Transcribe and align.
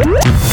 Woo! 0.00 0.49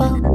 bump. 0.00 0.29